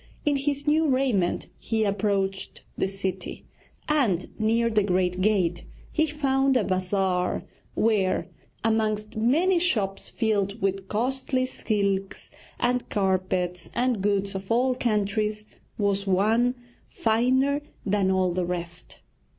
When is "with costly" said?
10.59-11.45